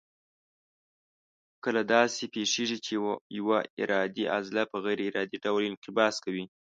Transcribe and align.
کله 1.63 1.81
داسې 1.95 2.23
پېښېږي 2.33 2.77
چې 2.85 2.93
یوه 3.37 3.57
ارادي 3.81 4.25
عضله 4.37 4.61
په 4.71 4.77
غیر 4.83 4.99
ارادي 5.09 5.37
ډول 5.45 5.63
انقباض 5.67 6.15
کوي. 6.25 6.45